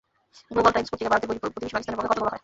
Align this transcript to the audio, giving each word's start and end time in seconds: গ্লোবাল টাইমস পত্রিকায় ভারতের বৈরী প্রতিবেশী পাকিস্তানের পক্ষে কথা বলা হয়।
গ্লোবাল 0.51 0.71
টাইমস 0.75 0.87
পত্রিকায় 0.91 1.11
ভারতের 1.13 1.27
বৈরী 1.29 1.41
প্রতিবেশী 1.43 1.73
পাকিস্তানের 1.75 1.97
পক্ষে 1.97 2.09
কথা 2.09 2.17
বলা 2.21 2.31
হয়। 2.33 2.39